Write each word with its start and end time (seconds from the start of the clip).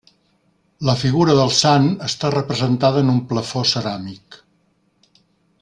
La 0.89 0.95
figura 1.01 1.35
del 1.41 1.51
Sant 1.57 1.85
està 2.09 2.33
representada 2.37 3.05
en 3.07 3.15
un 3.17 3.23
plafó 3.33 3.65
ceràmic. 3.77 4.43